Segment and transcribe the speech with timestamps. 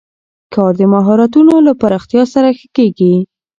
[0.53, 3.13] کار د مهارتونو له پراختیا سره ښه کېږي